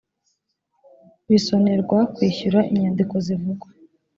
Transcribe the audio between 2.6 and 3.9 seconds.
inyandiko zivugwa